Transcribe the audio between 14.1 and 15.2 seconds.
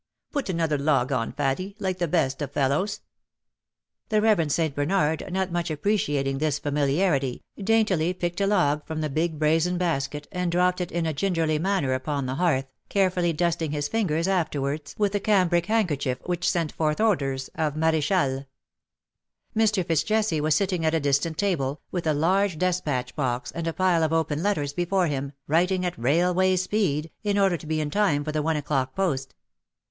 after 162 ^^ TIME TURNS THE OLD DAYS TO DERISION/' wards with a